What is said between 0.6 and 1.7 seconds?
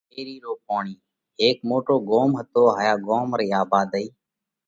پوڻِي:ھيڪ